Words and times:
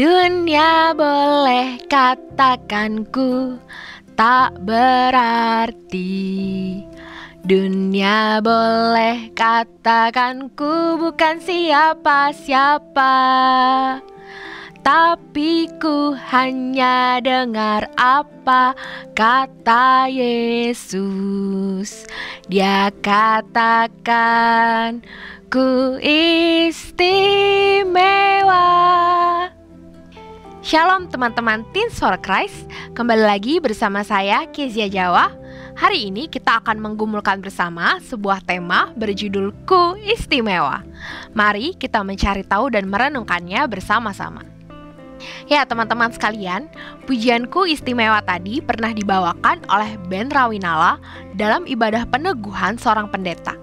Dunia 0.00 0.96
boleh 0.96 1.76
katakan 1.84 3.04
ku 3.12 3.60
tak 4.16 4.56
berarti. 4.64 6.16
Dunia 7.44 8.40
boleh 8.40 9.28
katakan 9.36 10.48
ku 10.56 10.96
bukan 10.96 11.44
siapa-siapa. 11.44 13.12
Tapi 14.80 15.68
ku 15.76 16.16
hanya 16.32 17.20
dengar 17.20 17.92
apa 18.00 18.72
kata 19.12 20.08
Yesus. 20.08 22.08
Dia 22.48 22.88
katakan 23.04 25.04
ku 25.52 26.00
istimewa 26.00 27.20
Shalom 30.60 31.08
teman-teman 31.08 31.64
Teens 31.72 31.96
for 31.96 32.12
Christ. 32.20 32.68
Kembali 32.92 33.24
lagi 33.24 33.56
bersama 33.64 34.04
saya 34.04 34.44
Kezia 34.52 34.92
Jawa. 34.92 35.32
Hari 35.72 36.12
ini 36.12 36.28
kita 36.28 36.60
akan 36.60 36.84
menggumulkan 36.84 37.40
bersama 37.40 37.96
sebuah 38.04 38.44
tema 38.44 38.92
berjudul 38.92 39.56
Ku 39.64 39.96
Istimewa 39.96 40.84
Mari 41.32 41.72
kita 41.80 42.04
mencari 42.04 42.44
tahu 42.44 42.76
dan 42.76 42.92
merenungkannya 42.92 43.64
bersama-sama. 43.72 44.44
Ya 45.48 45.64
teman-teman 45.64 46.12
sekalian, 46.12 46.68
pujianku 47.08 47.64
istimewa 47.64 48.20
tadi 48.20 48.60
pernah 48.60 48.92
dibawakan 48.92 49.64
oleh 49.64 49.96
Ben 50.12 50.28
Rawinala 50.28 51.00
dalam 51.40 51.64
ibadah 51.64 52.04
peneguhan 52.04 52.76
seorang 52.76 53.08
pendeta 53.08 53.56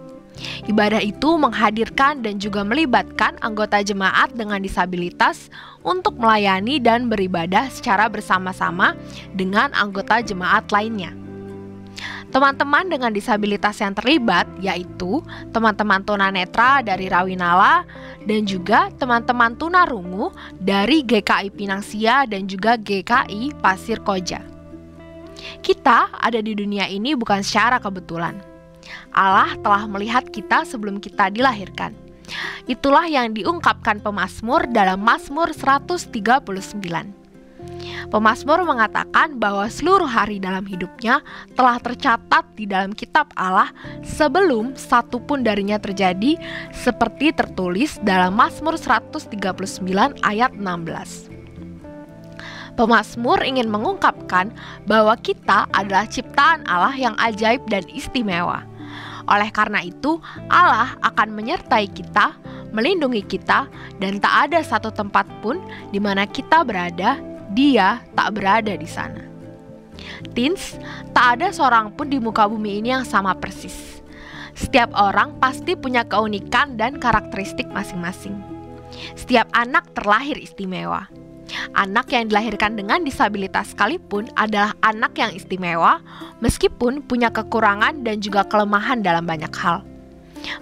Ibadah 0.70 1.02
itu 1.02 1.38
menghadirkan 1.38 2.22
dan 2.22 2.38
juga 2.38 2.62
melibatkan 2.62 3.38
anggota 3.42 3.82
jemaat 3.82 4.34
dengan 4.38 4.62
disabilitas 4.62 5.50
untuk 5.82 6.18
melayani 6.20 6.78
dan 6.78 7.10
beribadah 7.10 7.70
secara 7.74 8.06
bersama-sama 8.12 8.94
dengan 9.34 9.74
anggota 9.74 10.22
jemaat 10.22 10.70
lainnya. 10.70 11.14
Teman-teman 12.28 12.92
dengan 12.92 13.10
disabilitas 13.16 13.80
yang 13.80 13.96
terlibat 13.96 14.46
yaitu 14.60 15.24
teman-teman 15.56 16.04
tunanetra 16.04 16.84
dari 16.84 17.08
Rawinala 17.08 17.88
dan 18.28 18.44
juga 18.44 18.92
teman-teman 19.00 19.56
tunarungu 19.56 20.36
dari 20.60 21.08
GKI 21.08 21.56
Pinangsia 21.56 22.28
dan 22.28 22.46
juga 22.46 22.76
GKI 22.76 23.56
Pasir 23.64 24.04
Koja. 24.04 24.44
Kita 25.64 26.12
ada 26.12 26.44
di 26.44 26.52
dunia 26.52 26.86
ini 26.92 27.16
bukan 27.16 27.40
secara 27.40 27.80
kebetulan 27.80 28.57
Allah 29.12 29.56
telah 29.62 29.88
melihat 29.90 30.28
kita 30.30 30.64
sebelum 30.68 31.02
kita 31.02 31.32
dilahirkan. 31.34 31.96
Itulah 32.68 33.08
yang 33.08 33.32
diungkapkan 33.32 34.04
pemazmur 34.04 34.68
dalam 34.68 35.00
Mazmur 35.00 35.56
139. 35.56 36.12
Pemazmur 38.08 38.64
mengatakan 38.64 39.36
bahwa 39.36 39.68
seluruh 39.68 40.08
hari 40.08 40.40
dalam 40.40 40.64
hidupnya 40.64 41.20
telah 41.60 41.76
tercatat 41.80 42.48
di 42.56 42.64
dalam 42.64 42.96
kitab 42.96 43.28
Allah 43.36 43.72
sebelum 44.04 44.80
satu 44.80 45.20
pun 45.20 45.44
darinya 45.44 45.76
terjadi 45.76 46.40
seperti 46.72 47.36
tertulis 47.36 48.00
dalam 48.04 48.36
Mazmur 48.36 48.80
139 48.80 49.28
ayat 50.24 50.56
16. 50.56 51.36
Pemazmur 52.78 53.42
ingin 53.42 53.68
mengungkapkan 53.68 54.54
bahwa 54.86 55.18
kita 55.18 55.66
adalah 55.74 56.06
ciptaan 56.06 56.62
Allah 56.70 56.94
yang 56.94 57.18
ajaib 57.18 57.66
dan 57.68 57.82
istimewa. 57.90 58.64
Oleh 59.28 59.52
karena 59.52 59.84
itu, 59.84 60.20
Allah 60.48 60.96
akan 61.04 61.36
menyertai 61.36 61.92
kita, 61.92 62.40
melindungi 62.72 63.24
kita, 63.28 63.68
dan 64.00 64.24
tak 64.24 64.52
ada 64.52 64.60
satu 64.64 64.92
tempat 64.92 65.28
pun 65.44 65.60
di 65.92 66.00
mana 66.00 66.24
kita 66.28 66.64
berada, 66.64 67.20
Dia 67.52 68.04
tak 68.16 68.40
berada 68.40 68.76
di 68.76 68.88
sana. 68.88 69.24
Teens, 70.36 70.78
tak 71.16 71.40
ada 71.40 71.50
seorang 71.50 71.96
pun 71.96 72.12
di 72.12 72.22
muka 72.22 72.46
bumi 72.46 72.80
ini 72.84 72.94
yang 72.94 73.06
sama 73.08 73.34
persis. 73.34 74.04
Setiap 74.58 74.90
orang 74.98 75.38
pasti 75.38 75.78
punya 75.78 76.02
keunikan 76.06 76.78
dan 76.78 76.98
karakteristik 76.98 77.70
masing-masing. 77.70 78.36
Setiap 79.14 79.46
anak 79.54 79.86
terlahir 79.94 80.38
istimewa. 80.38 81.06
Anak 81.76 82.12
yang 82.12 82.28
dilahirkan 82.28 82.76
dengan 82.76 83.04
disabilitas 83.04 83.72
sekalipun 83.72 84.28
adalah 84.36 84.76
anak 84.84 85.16
yang 85.16 85.32
istimewa, 85.32 86.04
meskipun 86.44 87.06
punya 87.06 87.32
kekurangan 87.32 88.04
dan 88.04 88.20
juga 88.20 88.44
kelemahan 88.46 89.00
dalam 89.00 89.24
banyak 89.24 89.52
hal. 89.56 89.84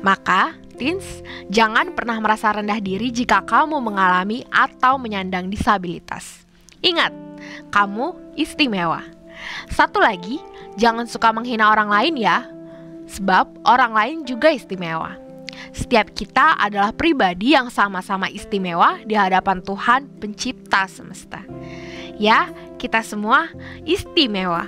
Maka, 0.05 0.55
teens, 0.77 1.03
jangan 1.51 1.95
pernah 1.97 2.19
merasa 2.21 2.53
rendah 2.53 2.79
diri 2.79 3.11
jika 3.11 3.43
kamu 3.43 3.81
mengalami 3.81 4.45
atau 4.53 4.95
menyandang 5.01 5.49
disabilitas. 5.51 6.45
Ingat, 6.85 7.11
kamu 7.73 8.37
istimewa. 8.37 9.03
Satu 9.67 9.99
lagi, 9.99 10.39
jangan 10.79 11.09
suka 11.09 11.33
menghina 11.35 11.71
orang 11.71 11.91
lain 11.91 12.15
ya, 12.15 12.47
sebab 13.09 13.51
orang 13.67 13.91
lain 13.93 14.17
juga 14.23 14.53
istimewa. 14.53 15.24
Setiap 15.71 16.11
kita 16.13 16.59
adalah 16.59 16.91
pribadi 16.91 17.55
yang 17.55 17.71
sama-sama 17.71 18.27
istimewa 18.29 18.99
di 19.03 19.15
hadapan 19.15 19.63
Tuhan 19.63 20.07
Pencipta 20.19 20.85
semesta. 20.85 21.41
Ya, 22.15 22.51
kita 22.79 23.03
semua 23.03 23.51
istimewa. 23.83 24.67